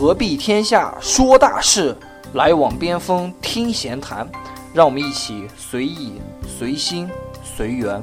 [0.00, 1.94] 何必天下说大事，
[2.32, 4.26] 来往边锋听闲谈。
[4.72, 6.14] 让我们一起随意、
[6.48, 7.06] 随心、
[7.44, 8.02] 随缘。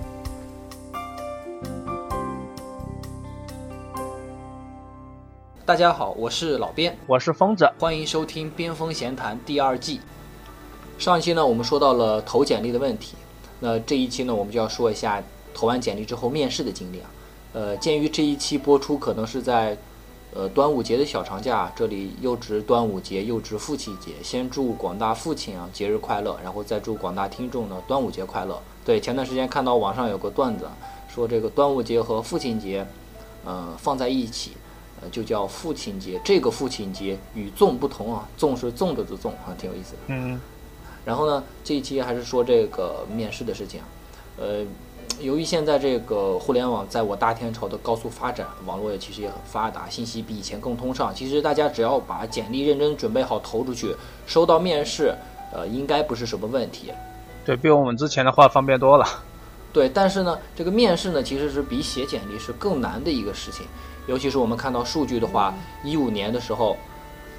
[5.65, 9.99] 大家好，我是老边，我是疯子，欢迎收听《边锋闲谈》第二季。
[10.99, 13.15] 上一期呢，我们说到了投简历的问题，
[13.59, 15.19] 那这一期呢，我们就要说一下
[15.51, 17.09] 投完简历之后面试的经历啊。
[17.53, 19.75] 呃，鉴于这一期播出可能是在。
[20.37, 24.11] 呃，端午节的小长假，这里又值端午节，又值父亲节。
[24.21, 28.61] 先祝广大父亲啊节日快乐，然后再祝广大听众呢端午节快乐。
[28.85, 30.69] 对，前段时间看到网上有个段子，
[31.09, 32.85] 说这个端午节和父亲节，
[33.45, 34.51] 呃，放在一起，
[35.01, 36.21] 呃，就叫父亲节。
[36.23, 39.99] 这个父亲节与粽不同啊，粽是粽子的粽啊，挺有意思的。
[40.09, 40.39] 嗯。
[41.03, 43.81] 然后呢，这一期还是说这个面试的事情，
[44.37, 44.63] 呃。
[45.19, 51.11] 由于现在这个互联网在我大天朝的高速发展，网络也其实也很发达，信息比以前更通畅。
[51.13, 53.95] 其实大家只要把简历认真准备好投出去，
[54.27, 55.15] 收到面试，
[55.51, 56.91] 呃，应该不是什么问题。
[57.43, 59.05] 对比我们之前的话方便多了。
[59.73, 63.65] 对，但是呢，这个面试呢，其实是比写简历是更难的一个事情。
[64.05, 65.51] 尤其是我们看到数据的话，
[65.83, 66.77] 一五年的时候，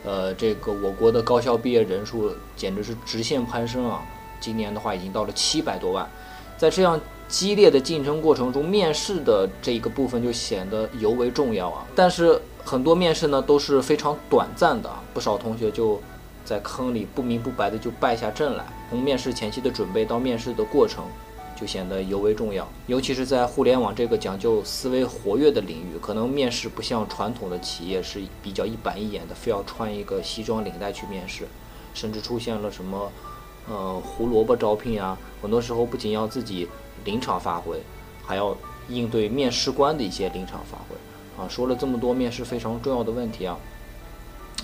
[0.05, 4.03] 呃，这个我国的高校毕业人数简直是直线攀升啊！
[4.41, 6.09] 今年的话已经到了七百多万，
[6.57, 7.01] 在这样。
[7.29, 11.87] 激烈的竞争过程中，面试的这一个部分就显得尤为重要啊。
[11.95, 16.01] 但是很多面试呢都是非常短暂的，不少同学就
[16.45, 18.65] 在坑里不明不白的就败下阵来。
[18.89, 21.05] 从面试前期的准备到面试的过程，
[21.55, 22.67] 就显得尤为重要。
[22.87, 31.47] 尤其是在互联网这个讲究思维活跃的领域，可能面试不像传统的企业是比较一板一眼的，非要穿一个西装领带去面试，
[31.93, 33.13] 甚至出现了什么
[33.69, 35.19] 呃胡萝卜招聘啊。
[35.43, 36.67] 很多时候不仅要自己。
[37.09, 37.81] 临场发挥，
[38.23, 38.55] 还要
[38.91, 41.49] 应对面试官的一些临场发挥啊！
[41.49, 43.57] 说了这么多面试非常重要的问题啊，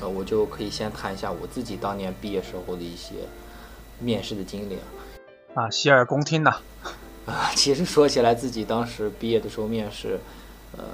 [0.03, 3.15] 呃，我就可以先谈一下我自己当年毕业时候的一些
[3.99, 6.57] 面试的经历啊，啊，洗耳恭听呐！
[7.25, 10.21] 啊，其实说起来，自己当时毕业的时候面试，
[10.77, 10.85] 呃，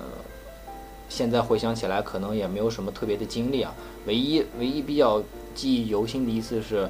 [1.09, 3.75] 现在回想起来，可能也没有什么特别的经历啊。
[4.07, 5.21] 唯一唯一比较
[5.53, 6.89] 记忆犹新的一次是，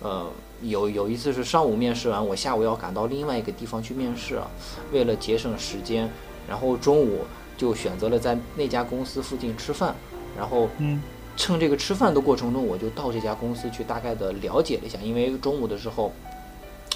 [0.00, 0.28] 呃。
[0.62, 4.46] 有有一次是上午面试完，我下午要赶到另外一个地方去面试啊。
[4.92, 6.08] 为了节省时间，
[6.48, 7.24] 然后中午
[7.56, 9.94] 就选择了在那家公司附近吃饭。
[10.34, 11.02] 然后，嗯，
[11.36, 14.98] 趁这个吃饭的过程中，我就到这家公司去大概的了解了一下。
[15.02, 16.10] 因为中午的时候，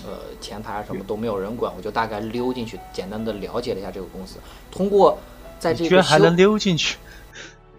[0.07, 4.37] 呃，前台什么都没有人管，我就大概溜进去，简单的了解了一下这个公司。
[4.71, 5.19] 通过
[5.59, 6.97] 在这个居然还能溜进去，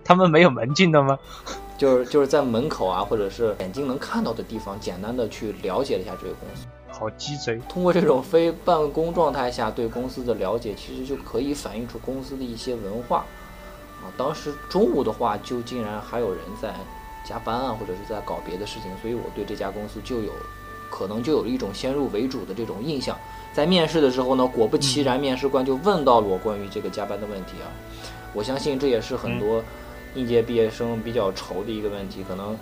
[0.04, 1.18] 他们没有门禁的吗？
[1.78, 6.66] 就是就是在门口啊，或者是眼睛能看到的地方，简单的去了解了一下这个公司。
[6.90, 7.62] 好鸡贼！
[7.70, 13.20] 通过这种非办公状态下对公司的了解，其实就可以反映出公司的一些文化。
[14.02, 16.74] 啊，当时中午的话，就竟然还有人在
[17.24, 20.32] 加班啊，或者是在搞别的事情，所以我对这家公司就有
[20.90, 23.16] 可能就有了一种先入为主的这种印象。
[23.54, 27.70] 在面试的时候呢，果不其然，面试官就问到了我关于这个加班的问题啊。
[28.34, 29.64] 我相信这也是很多。
[30.18, 32.58] 应届毕业生比较愁的一个问题，可能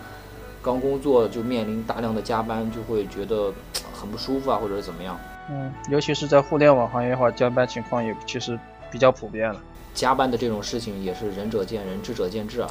[0.62, 3.50] 刚工作就面临大量的加班，就会觉得
[3.94, 5.18] 很不舒服啊，或者是怎么样。
[5.48, 8.58] 嗯，尤其是在互联网行业的话，加班情况也其实
[8.90, 9.58] 比较普遍了。
[9.94, 12.70] 加班的这种事情也是仁者见仁，智者见智啊。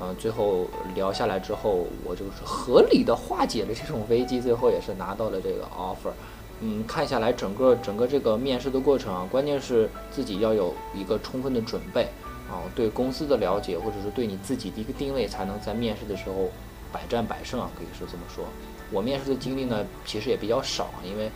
[0.00, 6.12] 嗯，最后聊下来之后，我就是合理的化解了这种危机，最后也是拿到了这个 offer。
[6.60, 12.08] 嗯，看下来整个整个这个面试的过程啊，关键是自己要有一个充分的准备。
[12.48, 16.50] 啊，对公司的了解，或者是对你自己的一个定位，才能在面试的时候
[16.92, 18.44] 百战百胜啊，可以说这么说。
[18.92, 21.30] 我面试的经历呢，其实也比较少，因为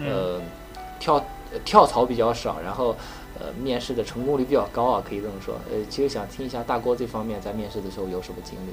[0.00, 0.40] 呃
[0.98, 1.22] 跳
[1.64, 2.96] 跳槽比较少，然后
[3.38, 5.54] 呃面试的成功率比较高啊，可以这么说。
[5.70, 8.72] 呃，其实想听一下大郭这方面在面试的时候有什么经历？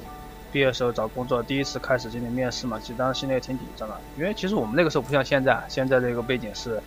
[0.50, 6.80] 毕业时候找工作，第一次开始进行面试嘛，其实当时心里也挺紧张的，因为其实我们那个时候不像现在，现在这个背景是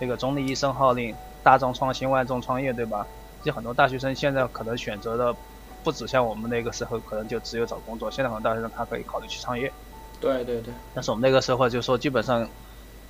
[0.00, 3.06] 那个总理一声号令，大众创新，万众创业，对吧？
[3.44, 5.36] 其实很多大学生现在可能选择的
[5.82, 8.10] 不止像我们那个时候，可能就只有找工作。
[8.10, 9.70] 现在很多大学生他可以考虑去创业。
[10.18, 10.72] 对对对。
[10.94, 12.48] 但是我们那个时候就说，基本上，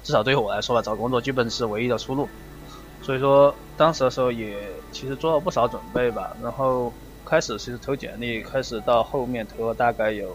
[0.03, 2.29] 至少对于我来说吧，找工作基本是唯一的出路。
[3.01, 4.57] 所以说，当时的时候也
[4.91, 6.37] 其实做了不少准备吧。
[6.43, 6.93] 然后
[7.25, 10.35] 开始其实投简历，开始到后面投了大概有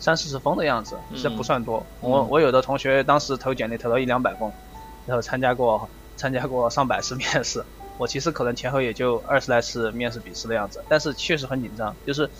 [0.00, 1.86] 三四十封的样子，其实不算多。
[2.00, 4.50] 我我有的同学当时投简历投了一两百封，
[5.06, 7.64] 然后参加过参加过上百次面试。
[7.98, 11.94] 我其实可能前后也就二十来次面试笔试的样子，但是确实很紧张。
[12.06, 12.30] 就是，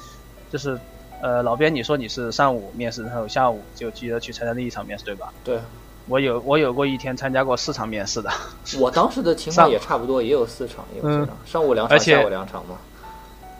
[0.50, 0.78] 就是，
[1.20, 5.32] 呃，老边你说你是上午面试，然后下午就记得去参加那一场面试，对吧？
[5.44, 5.58] 对。
[6.06, 8.30] 我有我有过一天参加过四场面试的。
[8.80, 12.78] 我当时的情况也差不多，也有四场，也有四场，上午两场，下午两场嘛。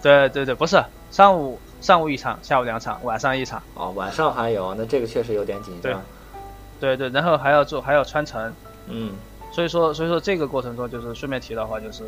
[0.00, 3.62] 对对对，不是上午上午一场，下午两场，晚上一场。
[3.74, 6.02] 哦，晚上还有，那这个确实有点紧张。
[6.80, 8.50] 对对，然后还要做，还要穿城。
[8.86, 9.12] 嗯。
[9.50, 12.04] 所以说，所以说这个过程中，就是顺便提的话，就是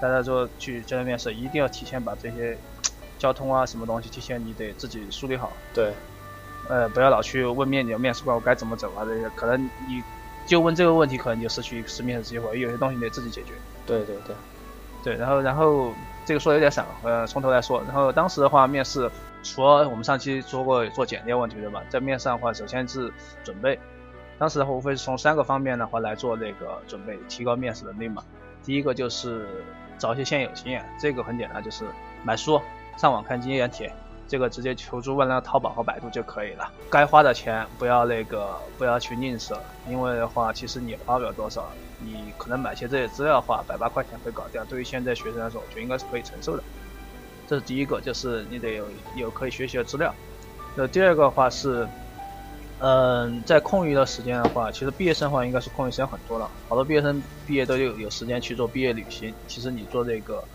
[0.00, 2.56] 大家说去教练面试，一定要提前把这些
[3.18, 5.52] 交通啊什么东西，提前你得自己梳理好。
[5.74, 5.92] 对。
[6.68, 10.02] 呃，不要老去问面面面试官我该怎么走啊这些，可能你
[10.46, 12.58] 就问这个问题，可能就失去一次面试机会。
[12.58, 13.52] 有些东西你得自己解决。
[13.84, 14.34] 对对对。
[15.02, 15.92] 对，然后然后
[16.24, 17.82] 这个说的有点散，呃，从头来说。
[17.82, 19.10] 然后当时的话，面试
[19.42, 21.82] 除了我们上期说过做简历问题对吧？
[21.90, 23.12] 在面试的话，首先是
[23.44, 23.78] 准备。
[24.36, 28.22] 当时的话，无非是从三个方面的话来做那个准备，提高面试能力嘛。
[28.64, 29.46] 第一个就是
[29.96, 31.84] 找一些现有经验，这个很简单，就是
[32.24, 32.60] 买书、
[32.96, 33.92] 上网看经验帖，
[34.26, 36.68] 这个直接求助问那淘宝和百度就可以了。
[36.90, 39.56] 该花的钱不要那个不要去吝啬，
[39.88, 41.68] 因为的话，其实你花不了多少，
[42.00, 44.64] 你可能买些这些资料的话，百八块钱会搞掉。
[44.64, 46.62] 对于现在学生来说，我觉得应该是可以承受的。
[47.46, 50.12] 这是第一个，就是你得有有可以学习的资料。
[50.74, 51.86] 那第二个话是。
[52.78, 56.50] 嗯，在空余的时间的话，其实毕业生的话应该是空余时间很多了。
[56.68, 59.34] 好多毕业生毕业都有有时间去做毕业旅行。
[59.46, 60.48] 其实你做这个，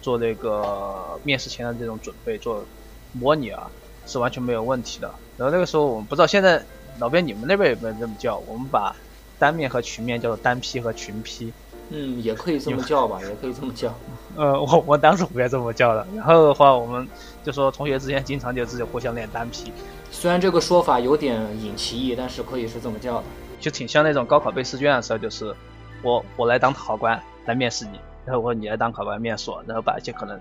[0.00, 2.66] 做这个面试前的这种准备，做
[3.12, 3.70] 模拟啊，
[4.06, 5.14] 是完全没有问题的。
[5.36, 6.66] 然后那个时候我们不知道现在
[6.98, 8.38] 老边你们那边有没有这么叫？
[8.38, 8.96] 我们把
[9.38, 11.54] 单面和群面叫做单批和群批。
[11.90, 13.92] 嗯，也可以这么叫吧，也可以这么叫。
[14.36, 16.06] 呃，我我当时不该这么叫的。
[16.14, 17.06] 然后的话，我们
[17.42, 19.72] 就说同学之间经常就自己互相练单批。
[20.12, 23.24] 虽然这个说法有点引歧义，但是可以是这么叫的，
[23.58, 25.54] 就挺像那种高考背试卷的时候，就是
[26.02, 30.38] 我我来当考官来面试你，然后我你来当考官面试我，然后把一些可能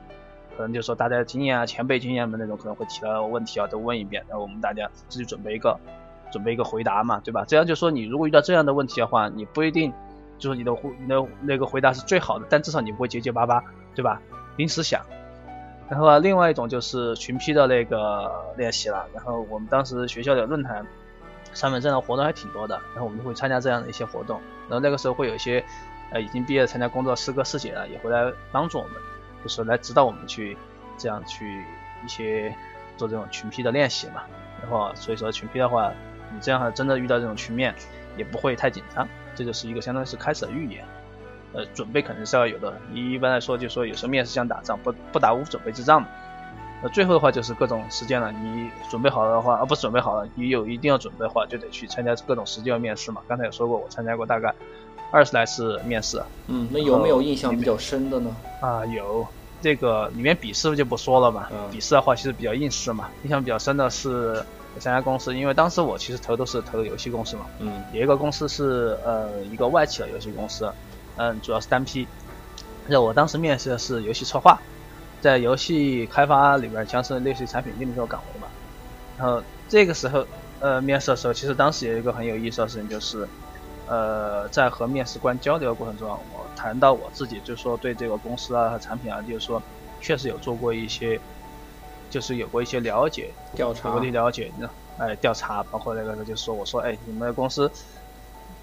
[0.56, 5.76] 可能就说大家的经验啊、前辈经验的那种可能会提到的问题啊都问一遍，然后我们大家自己准备一个
[6.32, 7.44] 准备一个回答嘛，对吧？
[7.48, 9.92] 这样就说你如果遇到这样的问题的话，你不一定。
[10.40, 13.62] 就是你的回你的那个回答是最好的，但至少你不会结结巴巴，
[13.94, 14.20] 对吧？
[14.58, 15.06] 临时想。
[15.90, 19.08] 然后啊，另外一种就是群批的那个练习了。
[19.14, 20.86] 然后我们当时学校的论坛
[21.54, 24.40] 上面这样的活动还挺多的，然后我们会参加这样的一些活动。
[24.70, 25.64] 然后那个时候会有一些
[26.12, 28.94] 呃已经毕业参加工作师哥师姐啊，也会来帮助我们，
[29.44, 30.56] 就是来指导我们去
[30.96, 31.64] 这样去
[32.06, 32.56] 一些
[32.96, 34.22] 做这种群批的练习嘛。
[34.62, 35.92] 然后所以说群批的话，
[36.32, 37.74] 你这样真的遇到这种群面
[38.16, 39.08] 也不会太紧张。
[39.36, 40.86] 这就是一个相当于是开始的预演，
[41.54, 42.74] 呃，准备肯定是要有的。
[42.92, 46.08] 你一般来说就说有时候面试像打仗，不不打无准备之仗嘛。
[46.82, 48.32] 那最后的话就是各种实践了。
[48.32, 53.22] 你准备好了的话，啊，不准备好了，你有一定要准备的话，就得去参加各种实践面试嘛。
[53.28, 54.54] 刚才有说过，我参加过大概
[55.12, 56.22] 二十来次面试。
[56.48, 58.36] 嗯，那有没有印象比较深的呢？
[58.62, 59.28] 啊，有。
[59.62, 61.50] 这个里面笔试就不说了嘛。
[61.70, 63.10] 笔试的话其实比较应试嘛。
[63.24, 64.44] 印象比较深的是。
[64.80, 70.72] 三家公司，因为当时我其实投都是投游戏公司嘛，嗯，有一个公司是呃一个外企的游戏公司，
[71.18, 72.08] 嗯，主要是单批。
[72.88, 74.60] 那我当时面试的是游戏策划，
[75.22, 78.48] 在游戏开发里边，像是类似于产品经理这种岗位嘛。
[79.18, 80.26] 然后这个时候，
[80.60, 83.28] 呃，面试的时候，其实当时有一个很有意思的事情，就是
[83.88, 89.62] 呃，在和面试官交流的过程中，我谈到我自己，就是说对这个公司啊和产品啊，就是说
[90.00, 91.20] 确实有做过一些。
[92.10, 94.52] 就是有过一些了解，调查，有的了解，
[94.98, 97.72] 哎，调查，包括那个，就是说，我说，哎，你们的公司，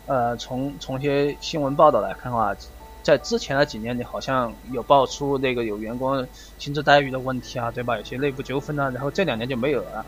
[0.07, 2.55] 呃，从从一些新闻报道来看的话，
[3.03, 6.27] 在之前的几年里，好像有爆出那个有员工
[6.59, 7.97] 薪资待遇的问题啊，对吧？
[7.97, 10.05] 有些内部纠纷啊，然后这两年就没有了，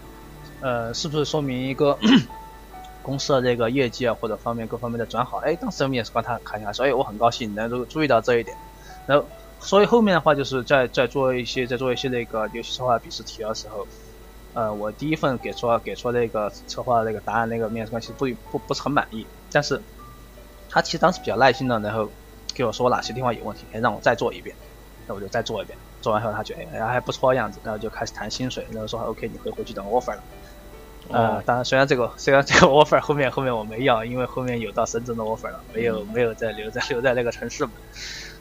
[0.60, 1.98] 呃，是不是说明一个
[3.02, 5.38] 公司的这个业绩啊，或者方面各方面的转好？
[5.38, 8.56] 哎，当时面试官他看一下，所以我很高兴能够注意到这一点，
[9.06, 9.24] 然后。
[9.60, 13.86] 所以后面的话就是在在做一些在做一些那个游戏策划笔试题的时候，
[14.54, 19.80] 呃，我第一份给出给出那个策划那个答案，那个面试官其实不不不是很满意，但是
[20.70, 22.08] 他其实当时比较耐心的，然后
[22.54, 24.54] 给我说哪些地方有问题，哎，让我再做一遍，
[25.06, 30.22] 那我就再做一遍，做完后他觉得哎还不错的样子，然后就开始谈薪水，然后说 OK，你可以回去等 offer 了。
[31.10, 37.72] 呃，当然虽然这个虽然这个 offer 后面后面我没要，因为后面有到深圳的 offer 了，没有没有再留在留在那个城市嘛。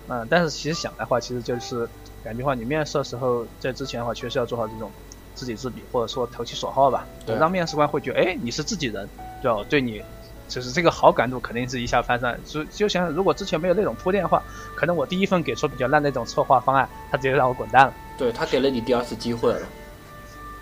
[0.09, 1.87] 嗯，但是其实想的话，其实就是
[2.23, 4.89] 感觉话，你面试的时候，在之前的话，确实要做好这种
[5.35, 7.05] 知己知彼，或者说投其所好吧，
[7.37, 9.07] 让面试官会觉得，哎，你是自己人，
[9.41, 9.61] 对吧？
[9.69, 10.01] 对你，
[10.47, 12.33] 就是这个好感度肯定是一下翻上。
[12.45, 14.41] 就就想如果之前没有那种铺垫的话，
[14.77, 17.93] 可能我第一份给出比较烂那种策划方案，他直接让我滚蛋了。
[18.17, 19.67] 对他给了你第二次机会了。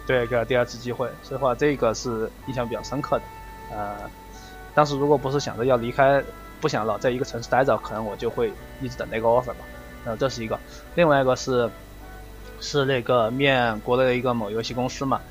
[0.07, 3.23] 对，给了第二次机会，所以话这个是印象比较深刻的。
[3.75, 3.95] 呃，
[4.73, 6.23] 当时如果不是想着要离开。
[6.65, 9.57] 不想老在一个城市待着，可能我就会一直等那个 offer 吧。
[10.03, 10.59] 然后这是一个，
[10.95, 11.69] 另外一个是
[12.59, 15.21] 是那个面国内的一个某游戏公司嘛。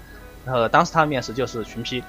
[0.44, 2.04] 然后当时他面试就是群批，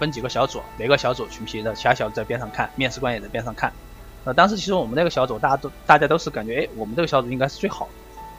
[0.00, 3.72] 分几个小组，每个小组群批的，其他小组在边上看，面试官也在边上看。
[4.24, 7.92] 呃，当时其实我们那个小组大家都大家都是感觉，哎，我们这个小组应该是最好的。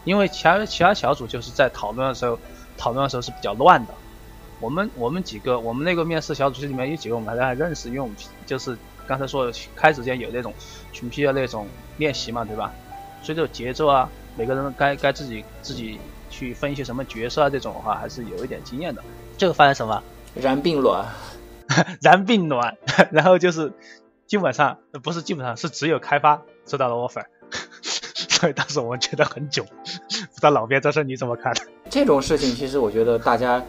[0.03, 2.37] 因为其他其他小组就是在讨论的时候，
[2.77, 3.93] 讨论的时候是比较乱的。
[4.59, 8.77] 我们我们几个，我们那个面试小组里面有几个我们还还认识，因为我们就是
[9.07, 10.53] 刚才说的开始前有那种
[10.91, 12.73] 群批的那种练习嘛，对吧？
[13.23, 15.99] 所以这种节奏啊，每个人该该自己自己
[16.29, 19.03] 去分一些什么角色啊，这种的话还是有一点经验的。
[19.37, 20.03] 这个发生什么？
[20.35, 21.05] 燃并卵，
[22.01, 22.77] 燃并卵，
[23.11, 23.71] 然后就是
[24.27, 27.25] 基本上不是基本上是只有开发收到了 offer，
[28.29, 29.65] 所以当时我们觉得很囧。
[30.37, 31.51] 不知道老边这事你怎么看？
[31.89, 33.59] 这种事情其实我觉得大家，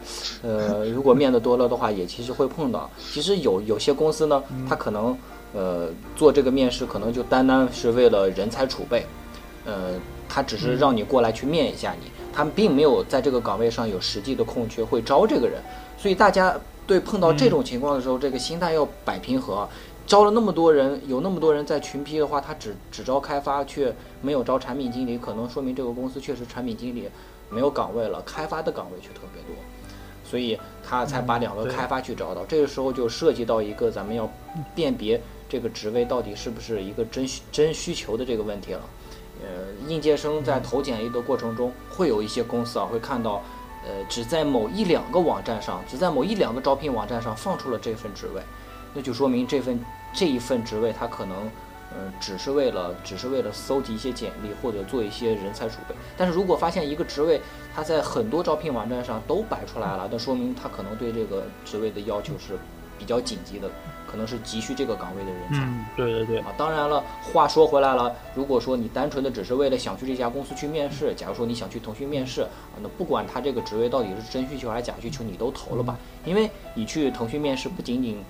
[0.43, 2.87] 呃，如果面的多了的话，也其实会碰到。
[3.11, 5.17] 其实有有些公司呢，他可能
[5.55, 9.03] 呃做这个面试，可能就单单是为了人才储备，
[9.65, 9.93] 呃，
[10.29, 15.59] 他只是让你过来去面一下你，他们并没有在这个岗位上有实际的空缺会招这个人。
[15.97, 16.55] 所以大家
[16.89, 19.69] 对碰到这种情况的时候，这个心态要摆平和。
[20.07, 23.93] 招了那么多人，有那么多人在群批的话，他只只招开发，却
[24.23, 27.07] 没有招产品经理，可能说明这个公司确实产品经理
[27.47, 29.55] 没有岗位了，开发的岗位却特别多，
[30.23, 32.43] 所以他才把两个开发去招到。
[32.45, 34.27] 这个时候就涉及到一个咱们要
[34.73, 38.81] 辨别这个职位到底是不是一个真需真需求的这个问题了。
[39.43, 39.47] 呃，
[39.87, 43.43] 应届生在投简历的过程中，会有一些公司啊会看到，
[43.85, 48.41] 呃，只在某一两个网站上，只在某一两个招聘网站上放出了这份职位，
[48.93, 49.79] 那就说明这份。
[50.11, 51.45] 这一份职位，它可能，
[51.95, 55.93] 嗯，只是为了，只是为了搜集一些简历或者做一些人才储备。
[56.17, 57.39] 但是如果发现一个职位，
[57.75, 62.57] 它在很多招聘网站上都摆出来了，那说明它可能对这个职位的要求是
[62.99, 63.71] 比较紧急的，
[64.05, 65.65] 可能是急需这个岗位的人才。
[65.65, 66.39] 嗯，对对对。
[66.39, 78.21] 啊，当然了，话说回来了，如果说你单纯的只是为了想去这家公司去面试，假如说你想去腾讯面试，啊，那不管他这个职位到底是真需求还是假需求，你都投了吧，因为你去腾讯面试不仅仅。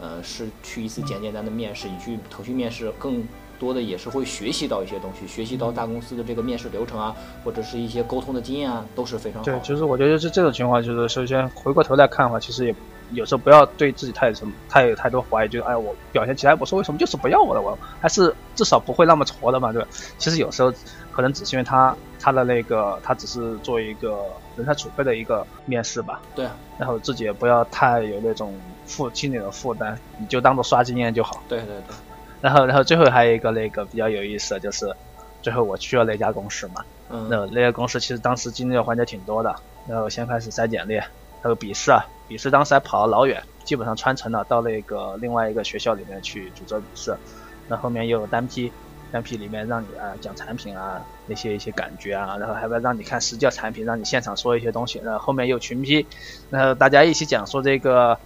[0.00, 3.26] 呃，是去一次简简单的面试，你去腾讯面试，更
[3.58, 9.44] 多的也是会学习到一些东西，学习到大公司的这个面试流程啊，或者是一些沟通的经验啊，都是非常好。
[9.44, 12.74] 对，其实我觉得是这种情况，就是首先回过头来看的话，其实也
[13.12, 17.60] 有时候不要对自己太什么太有太多怀疑，就哎我表现起来不错，为什么就是不要我了？
[17.60, 19.88] 我还是至少不会那么挫的嘛，对吧？
[20.18, 20.72] 其实有时候
[21.12, 24.24] 可能只是因为他他的那个他只是做一个
[24.56, 26.20] 人才储备的一个面试吧。
[26.34, 26.46] 对，
[26.78, 28.54] 然后自己也不要太有那种。
[28.88, 31.42] 负心理的负担，你就当做刷经验就好。
[31.46, 31.94] 对对对。
[32.40, 34.94] 然后，然后最后还有一个那个比较有意思的就是，
[35.42, 36.84] 最后我去了那家公司嘛。
[37.10, 37.26] 嗯。
[37.28, 39.54] 那那家公司其实当时经历的环节挺多的。
[39.88, 47.16] 然后先开始筛简历，还有笔试啊，笔试当时还跑了老远，基本上穿城了，到那个另外一个学校里面去组织笔试。
[47.68, 48.70] 那后面又有单批，
[49.10, 55.00] 单批里面让你啊讲产品啊那些一些感觉啊，然后还要让你看实际的产品，让你现场说一些东西。
[55.02, 56.06] 然后后面又群批，
[56.50, 58.18] 然后大家一起讲说这个。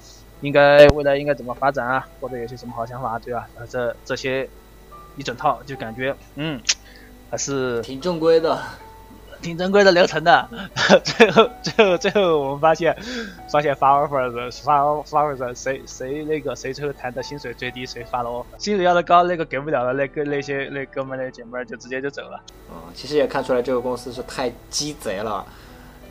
[0.43, 2.07] 应该未来应该怎么发展啊？
[2.21, 3.49] 或者有些什么好想法，对吧？
[3.71, 4.47] 这这些
[5.17, 6.61] 一整套就感觉，嗯，
[7.31, 8.61] 还是挺正规的，
[9.41, 10.49] 挺正规的流程的。
[11.05, 12.97] 最后最后最后我们发现，
[13.49, 22.43] 发现发 offer 的发发 offer 谁谁那个谁最后谈的薪水最低，谁发了 offer，薪水要的高，那个给不了的那个那些那哥们那姐们儿就直接就走了。
[22.69, 25.47] 嗯，其实也看出来这个公司是太鸡贼了，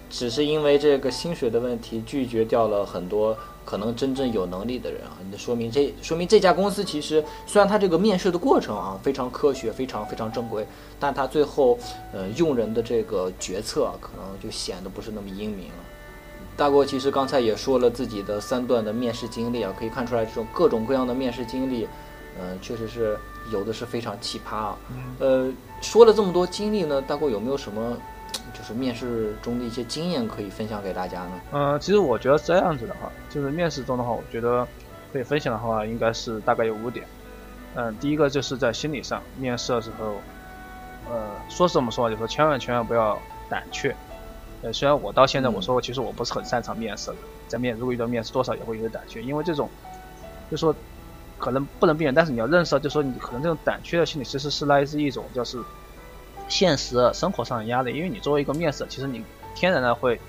[0.10, 3.38] 只是因为这个薪水的问题拒绝掉了很多。
[3.64, 10.66] 可能真正有能力的人啊，那说明这说明这家公司其实虽然他这个面试的过程啊非常科学、非常非常正规，
[11.00, 11.78] 但他最后
[12.12, 15.84] 呃用人的这个决策可能就显得不是那么英明了。
[16.58, 21.88] 大国其实刚才也说了自己的三段的面试经历啊，可以看出来这种各种各样的面试经历，
[22.40, 23.18] 嗯，确实是
[23.52, 24.78] 有的是非常奇葩啊。
[25.20, 25.52] 呃，
[25.82, 27.98] 说了这么多经历呢，大国有没有什么？
[28.54, 31.42] 就是面试中的一些经验可以分享给大家呢。
[31.52, 34.68] 嗯，其实我觉得这样子的话，就是面试中的话，我觉得
[35.12, 37.06] 可以分享的话，应该是大概有五点。
[37.76, 40.16] 嗯，第一个就是在心理上，面试的时候，
[41.10, 43.18] 呃，说是这么说，就说千万千万不要
[43.50, 43.96] 胆怯。
[44.62, 47.18] 呃，虽然我到现在我说过，其实我不是很擅长面试的，
[47.48, 49.70] 在面如果遇到面试，多少也会有点胆怯，因为这种，
[50.50, 50.76] 就说
[51.38, 55.62] 可能不能避免，但是你要认识到，就说你可能这种胆怯的心理，其实是来自一种就是。
[56.52, 59.24] 现实生活上的压力，因为你作为一个面试，其实你
[59.56, 60.20] 天然的会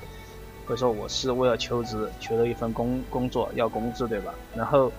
[0.66, 4.32] 会说我是为了求职，求了一份工工作要工资，对吧？
[4.54, 4.90] 然后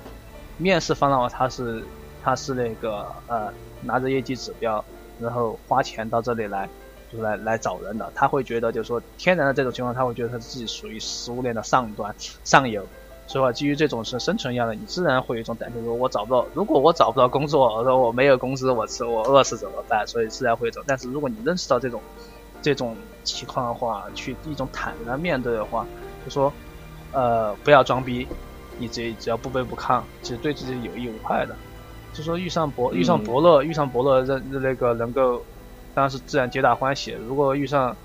[0.57, 1.81] 面试方的话，他是
[2.21, 4.83] 他是那个呃拿着业绩指标，
[5.17, 6.69] 然后花钱到这里来
[7.09, 12.13] 就来来找人的，他会觉得就是说天然的这种情况，他会觉得他自己属于食物链的上端
[12.43, 12.85] 上游。
[13.25, 20.05] 所以话，基于这种是生存压力，你自然会有一种胆怯，说我找不到，如果我找不到工作，我说我没有工资，我吃我饿死怎么办？
[20.05, 20.81] 所以自然会走。
[20.85, 22.01] 但是如果你认识到这种
[22.61, 25.85] 这种情况的话，去一种坦然面对的话，
[26.25, 26.51] 就说
[27.13, 28.27] 呃不要装逼，
[28.77, 31.55] 你只只要不卑不亢，其实对自己有益无害的。
[32.13, 35.41] 就说遇上伯遇上伯乐遇上伯乐，认那个能够
[35.95, 37.11] 当然是自然皆大欢喜。
[37.11, 37.95] 如果遇上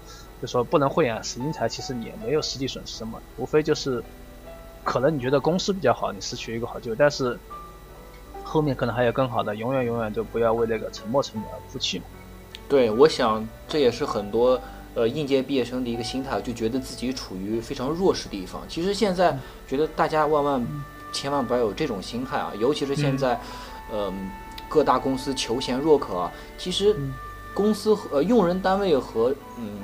[0.41, 4.03] 就说不能慧眼识英才，其实你也没有实际损失什么，无非就是
[4.89, 7.39] 可能你觉得公司比较好，你失去一个好机会，但是
[8.43, 12.07] 后面可能还有更好的，永远永远就不要为那个沉没成本而哭泣嘛。
[12.71, 14.59] 对，我想这也是很多
[14.95, 18.63] 呃应届毕业生的一个心态，就觉得自己处于非常弱势地方。
[18.67, 20.67] 其实现在觉得大家万万
[21.13, 23.39] 千万不要有这种心态啊，尤其是现在，
[23.93, 24.31] 嗯，
[24.71, 26.33] 各大公司求贤若渴啊。
[26.57, 26.97] 其实
[27.53, 29.79] 公司和呃用人单位和嗯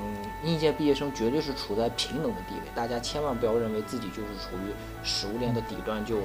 [0.45, 4.73] 应届毕业生绝对是处在平等的地位，大家千万不要认为自己就是处于
[5.03, 6.19] 食物链的底端就。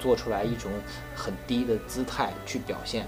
[0.00, 0.70] 做出来一种
[1.14, 3.06] 很低的姿态去表现，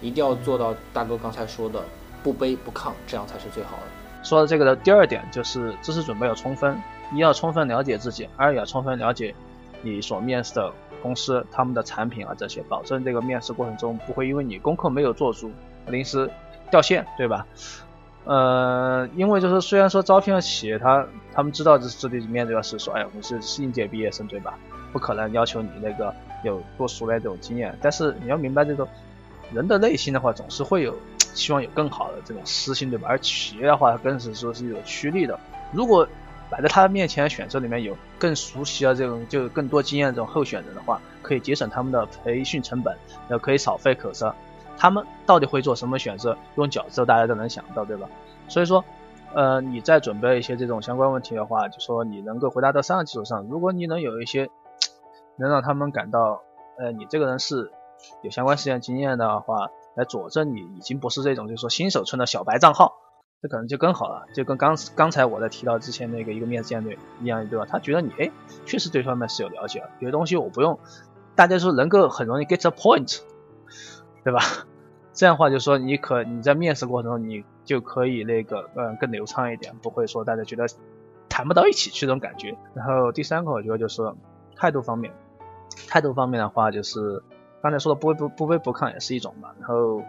[0.00, 1.84] 一定要做到大哥刚才说的
[2.22, 3.82] 不卑不亢，这样才是最好的。
[4.24, 6.76] 说到这个的第二点就是知识准备要充分，
[7.14, 9.32] 一要充分了解自己，二要充分了解
[9.82, 15.52] 你所面试的公司他们的产品啊这些，保证这个面试过程中不会因为你功课没有做足
[15.86, 16.28] 临时
[16.70, 17.46] 掉线，对吧？
[18.24, 24.58] 呃，因为就是虽然说招聘的企业他他们知道这这里面这个是说，哎，我们是应届毕业生，对吧？
[24.92, 26.14] 不可能要求你那个。
[26.44, 28.88] 有多熟练这种经验，但是你要明白这种
[29.54, 33.06] 人的内心的话，总是会有希望有更好的这种私心，对吧？
[33.08, 35.38] 而企业的话，更是说是有趋利的。
[35.70, 36.04] 如果
[36.50, 42.92] 摆在他面前选择里面有更熟悉的这种，就更多经验这种候选人的话，可以节省他们的培训成本，
[43.30, 44.34] 后可以少费口舌。
[44.76, 46.36] 他们到底会做什么选择？
[46.56, 48.08] 用脚趾头大家都能想到，对吧？
[48.48, 48.84] 所以说，
[49.34, 54.50] 呃，你在准备一些这种相关问题的话，就说你能够回答得上的基础上，如果你能有一些。
[55.38, 56.42] 能让他们感到，
[56.78, 57.72] 呃，你这个人是
[58.22, 62.92] 有相关实践经验的话，来佐证你已经不是这种就是说新手村的小白账号，
[63.40, 67.64] 这可能就更好了，就跟刚刚才我在提到之前那个一个面试舰队一样，对吧？
[67.66, 68.30] 他觉得你哎，
[68.66, 70.78] 确实对方面是有了解，有些东西我不用，
[71.34, 73.20] 大家说能够很容易 get a point，
[74.24, 74.40] 对吧？
[75.12, 80.66] 这样的话就说你可你在面试过程中你就可以那个嗯更流畅一点，不会说大家觉得
[81.28, 82.56] 谈不到一起去这种感觉。
[82.74, 84.02] 然后第三个我觉得就是
[84.56, 85.12] 态度方面。
[85.88, 87.22] 态度方面的话，就是
[87.62, 89.50] 刚才说的不卑不不卑不亢也是一种嘛。
[89.58, 90.02] 然后我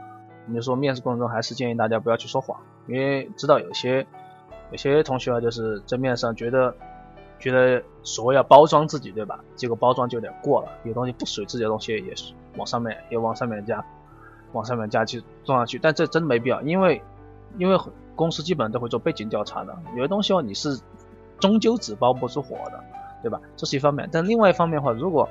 [0.47, 4.05] 们就说面试过程中还是建议大家不要去说谎，因为知道有些
[4.71, 6.75] 有些同学啊，就是在面上觉得
[7.39, 9.39] 觉得所谓要包装自己，对吧？
[9.55, 13.83] 结果包装就有点过了，有东西不属于自己的东西也是往上面也往上面加，
[14.53, 17.01] 往上面加去装上去，但这真没必要，因为
[17.57, 17.77] 因为
[18.15, 20.79] 公司基本上都会做背景调查的，有些东西哦你是
[21.39, 22.83] 终究纸包不住火的，
[23.21, 23.41] 对吧？
[23.57, 25.27] 这是一方面，但另外一方面的话，如果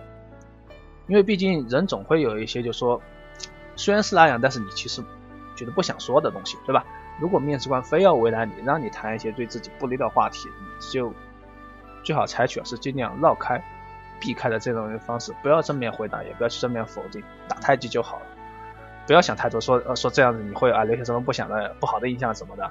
[1.07, 3.01] 因为毕竟人总会有一些，就说
[3.77, 5.03] 虽然是那样，但是你其实
[5.57, 6.85] 觉得不想说的东西，对吧？
[7.21, 11.13] 如果面试官非要为难你，让你谈一些对自己不利的话题，你就
[12.03, 13.63] 最好采取的是尽量绕开、
[14.19, 18.27] 避开的这种方式，不要正面回答，也不要去正面否定，打太极就好了。
[19.07, 22.71] 不要想太多，说呃说这样子你会啊留下什么不想的不好的印象什么的。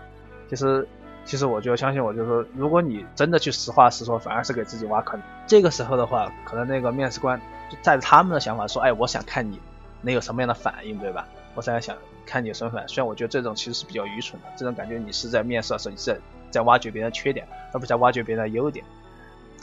[0.49, 0.87] 其实
[1.23, 5.21] 其实我就相信我，就说如果你真的去实话实说，反而是给自己挖坑。
[5.45, 7.39] 这个时候的话，可能那个面试官
[7.69, 7.77] 就。
[7.81, 9.59] 在他们的想法说，哎，我想看你
[10.01, 11.27] 能有什么样的反应，对吧？
[11.53, 12.87] 我在想看你有什么反应。
[12.87, 18.83] 虽然我觉得这种其实是比较愚蠢的，这种感觉你是在面试的时候，你是在挖掘别人的缺点，而不是在挖掘别人的优点。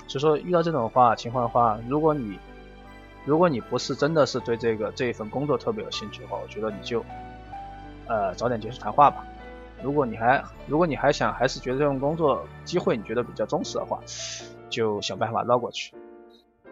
[0.07, 2.39] 所以说，遇到这种话情况的话，如果你
[3.29, 7.05] 如果你不是真的是对这个这一份工作特别有兴趣的话，我觉得你就
[8.07, 9.23] 呃早点结束谈话吧。
[9.83, 14.01] 如果你还如果你还想还是觉得这种工作机会你觉得比较忠实的话，
[14.71, 15.95] 就想办法绕过去。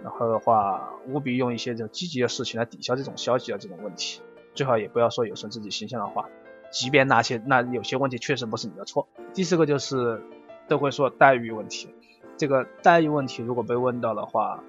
[0.03, 4.23] 然后的话，务必用一些这种积极的事情来抵消这种消极的这种问题，
[4.55, 6.27] 最好也不要说有损自己形象的话，
[6.71, 9.07] 即便那些那有些问题确实不是你的错。
[9.35, 10.23] 第四个就是
[10.69, 11.95] 都会说待遇问题，
[12.39, 14.65] 这个待遇问题如果被问到的话，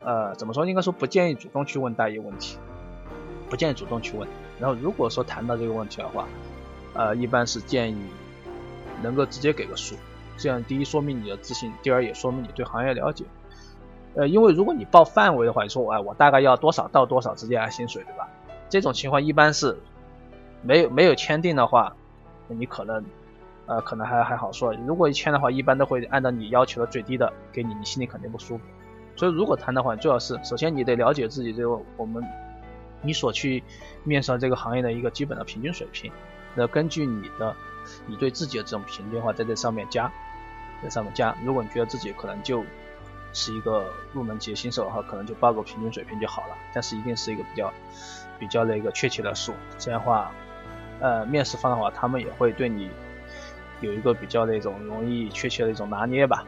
[0.00, 0.64] 呃，怎么说？
[0.66, 2.58] 应该说不建议主动去问待遇问题，
[3.50, 4.28] 不建议主动去问。
[4.60, 6.26] 然后如果说谈到这个问题的话，
[6.94, 7.98] 呃，一般是建议
[9.02, 9.96] 能够直接给个数，
[10.36, 13.24] 这样第一说明你的自信，第二也说明你对行业了解。
[14.14, 18.28] 呃，因为如果你报范围的话，你说哎，我大概要多少到多少直接按薪水，对吧？
[18.68, 19.76] 这种情况一般是
[20.62, 21.94] 没有没有签订的话，
[22.48, 23.04] 你可能
[23.66, 24.72] 呃可能还还好说。
[24.86, 28.64] 如果一签的话，一般都会按照你要求的最低的给你，你心里肯定不舒服。
[29.16, 32.22] 所以如果谈的话，最好是首先你得了解自己这个我们
[33.02, 33.64] 你所去
[34.04, 36.12] 面试这个行业的一个基本的平均水平，
[36.54, 37.54] 那根据你的
[38.06, 40.12] 你对自己的这种平均的话，在这上面加，
[40.82, 41.36] 在上面加。
[41.44, 42.64] 如果你觉得自己可能就。
[43.32, 46.56] 是一个入门级新手的话，可能就报个平均水平就好了。
[46.72, 47.70] 但是一定是一个比较
[48.38, 50.32] 比较的一个确切的数，这样的话，
[51.00, 52.88] 呃，面试方的话，他们也会对你
[53.82, 56.46] 有一个比较那种容易确切的一种拿捏吧。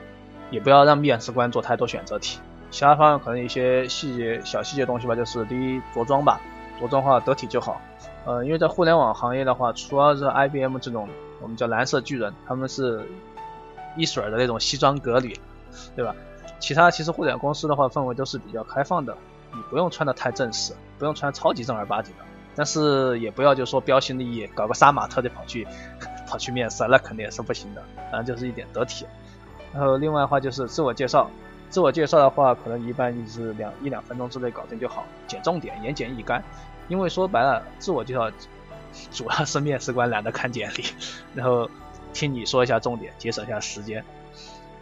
[0.51, 2.41] 也不要让面试官做太多选择题。
[2.71, 6.41] 其他方面可能一些细节小细节东西吧，就是第一着装吧，
[6.81, 7.81] 着装的话得体就好。
[8.25, 11.09] 呃，因为在互联网行业的话，除了是 IBM 这种
[11.41, 13.09] 我们叫蓝色巨人，他们是
[13.97, 15.35] 一水儿的那种西装革履，
[15.97, 16.15] 对吧？
[16.61, 19.17] 其他其实互联网公司的话，氛围都是比较开放的，
[19.55, 25.67] 你不用穿的太正式，不用穿超级正儿八经的，但是也不要就说标新立异，搞个杀马特就跑去
[26.29, 27.83] 跑去面试，那肯定也是不行的。
[28.11, 29.07] 反正就是一点得体。
[29.73, 31.31] 然后另外的话就是自我介绍，
[31.71, 36.41] 自我介绍的话，可能一般就是两一两分钟之内搞定就好，捡重点，言简意赅。
[36.89, 38.31] 因为说白了，自我介绍
[39.11, 40.85] 主要是面试官懒得看简历，
[41.35, 41.69] 然后
[42.15, 44.03] 听你说一下重点，节省一下时间。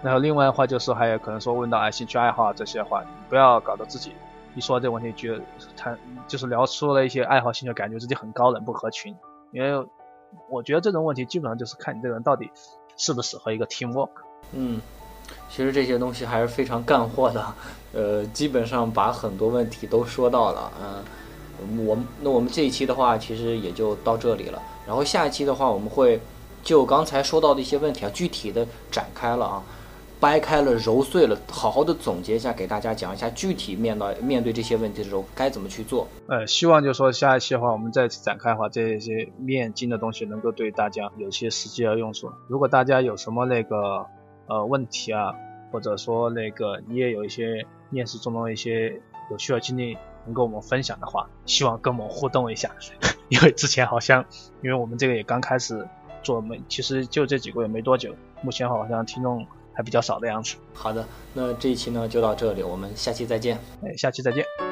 [0.03, 4.12] 然后另外的话就是还有可能说问到爱兴趣爱好这些的话，不要搞得自己
[4.55, 5.42] 一说这个问题，觉得
[5.77, 9.16] 谈就是聊出了一些爱好兴趣，感觉自己很高冷不合群。
[9.51, 9.85] 因为
[10.49, 12.51] 我觉得这种问题基本上就是看你这个人到底
[12.96, 14.11] 适不适合一个 team work。
[14.53, 14.81] 嗯，
[15.48, 17.46] 其实这些东西还是非常干货的，
[17.92, 20.72] 呃，基本上把很多问题都说到了。
[20.82, 24.62] 嗯，我们那我们这一期的话，其实也就到这里了。
[24.86, 26.20] 然后下一期的话，我们会
[26.62, 29.62] 就刚才说到的一些问题啊，具体的展开了啊。
[30.18, 36.08] 掰开了揉碎了，好好的总结一下，给大家讲一下具体面到面对这些问题的时候该怎么去做。
[36.26, 42.32] 呃，希望就说下一期的话，我们再次展开的话，这些面筋的东西能够对大家有些实际的用处。
[42.48, 44.06] 如果大家有什么那个
[44.46, 45.35] 呃问题啊，
[45.70, 52.70] 或者说那个你也有一些面试中的一些有趣的经历能跟我们分享的话，希望跟我们互动一下。
[53.28, 54.24] 因为之前好像，
[54.62, 55.87] 因为我们这个也刚开始
[56.22, 59.46] 做，没其实就这几个月没多久，目前好像听众。
[59.78, 60.56] 还比较少的样子。
[60.72, 61.04] 好的，
[61.35, 63.59] 那这一期呢就到这里，我们下期再见。
[63.85, 64.65] 哎，下期再见。